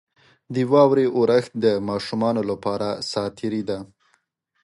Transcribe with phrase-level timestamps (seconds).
[0.53, 3.79] •د واورې اورښت د ماشومانو لپاره ساتیري ده.